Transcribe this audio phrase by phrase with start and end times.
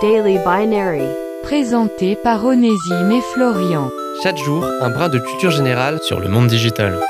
[0.00, 1.02] Daily Binary.
[1.42, 3.90] Présenté par Onésime et Florian.
[4.22, 7.00] Chaque jour, un brin de culture générale sur le monde digital.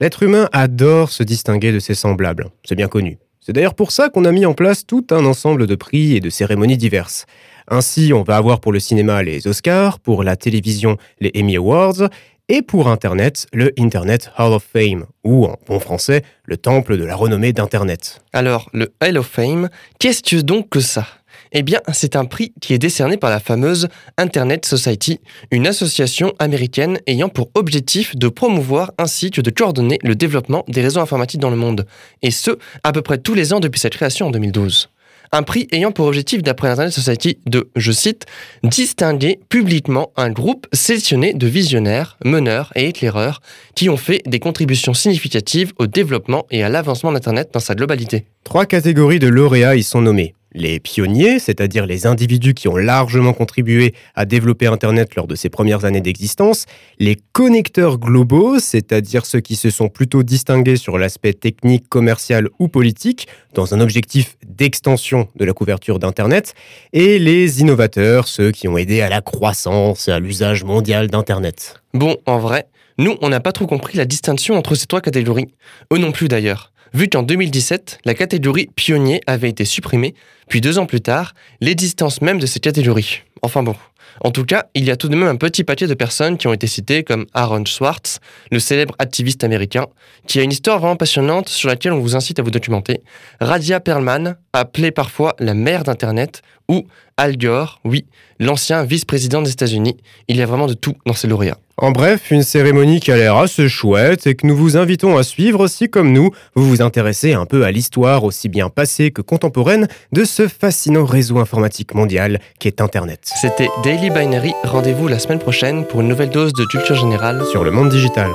[0.00, 3.18] L'être humain adore se distinguer de ses semblables, c'est bien connu.
[3.40, 6.20] C'est d'ailleurs pour ça qu'on a mis en place tout un ensemble de prix et
[6.20, 7.26] de cérémonies diverses.
[7.68, 12.08] Ainsi, on va avoir pour le cinéma les Oscars, pour la télévision les Emmy Awards,
[12.48, 17.04] et pour Internet, le Internet Hall of Fame, ou en bon français, le temple de
[17.04, 18.22] la renommée d'Internet.
[18.32, 19.68] Alors, le Hall of Fame,
[19.98, 21.06] qu'est-ce que donc que ça?
[21.52, 25.20] Eh bien, c'est un prix qui est décerné par la fameuse Internet Society,
[25.50, 30.82] une association américaine ayant pour objectif de promouvoir ainsi que de coordonner le développement des
[30.82, 31.86] réseaux informatiques dans le monde,
[32.22, 32.52] et ce,
[32.84, 34.90] à peu près tous les ans depuis sa création en 2012
[35.32, 38.26] un prix ayant pour objectif, d'après Internet Society, de, je cite,
[38.62, 43.40] distinguer publiquement un groupe sélectionné de visionnaires, meneurs et éclaireurs
[43.74, 48.26] qui ont fait des contributions significatives au développement et à l'avancement d'Internet dans sa globalité.
[48.44, 53.32] Trois catégories de lauréats y sont nommées les pionniers, c'est-à-dire les individus qui ont largement
[53.32, 56.66] contribué à développer Internet lors de ses premières années d'existence,
[56.98, 62.68] les connecteurs globaux, c'est-à-dire ceux qui se sont plutôt distingués sur l'aspect technique, commercial ou
[62.68, 66.54] politique, dans un objectif d'extension de la couverture d'Internet,
[66.92, 71.80] et les innovateurs, ceux qui ont aidé à la croissance et à l'usage mondial d'Internet.
[71.94, 72.66] Bon, en vrai,
[72.98, 75.48] nous, on n'a pas trop compris la distinction entre ces trois catégories.
[75.92, 80.14] Eux non plus d'ailleurs vu qu'en 2017, la catégorie pionnier avait été supprimée,
[80.48, 83.22] puis deux ans plus tard, l'existence même de cette catégorie.
[83.42, 83.74] Enfin bon.
[84.20, 86.46] En tout cas, il y a tout de même un petit paquet de personnes qui
[86.46, 88.20] ont été citées comme Aaron Swartz,
[88.50, 89.86] le célèbre activiste américain,
[90.26, 93.00] qui a une histoire vraiment passionnante sur laquelle on vous incite à vous documenter,
[93.40, 96.84] Radia Perlman, appelée parfois la mère d'Internet, ou
[97.16, 98.04] Al Gore, oui,
[98.38, 99.96] l'ancien vice-président des États-Unis.
[100.28, 101.58] Il y a vraiment de tout dans ces lauréats.
[101.80, 105.22] En bref, une cérémonie qui a l'air assez chouette et que nous vous invitons à
[105.22, 109.22] suivre si, comme nous, vous vous intéressez un peu à l'histoire aussi bien passée que
[109.22, 113.20] contemporaine de ce fascinant réseau informatique mondial qu'est Internet.
[113.22, 114.54] C'était Daily Binary.
[114.62, 118.30] Rendez-vous la semaine prochaine pour une nouvelle dose de culture générale sur le monde digital.